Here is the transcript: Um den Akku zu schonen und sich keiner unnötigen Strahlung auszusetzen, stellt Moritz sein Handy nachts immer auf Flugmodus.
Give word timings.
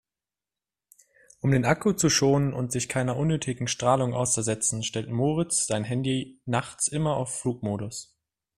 Um 1.41 1.51
den 1.51 1.63
Akku 1.63 1.93
zu 1.93 2.09
schonen 2.09 2.53
und 2.55 2.71
sich 2.71 2.89
keiner 2.89 3.17
unnötigen 3.17 3.67
Strahlung 3.67 4.15
auszusetzen, 4.15 4.81
stellt 4.81 5.11
Moritz 5.11 5.67
sein 5.67 5.83
Handy 5.83 6.41
nachts 6.47 6.87
immer 6.87 7.17
auf 7.17 7.39
Flugmodus. 7.39 8.17